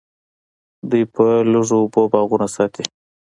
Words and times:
دوی 0.89 1.03
په 1.13 1.25
لږو 1.51 1.75
اوبو 1.81 2.01
باغونه 2.11 2.47
ساتي. 2.55 2.83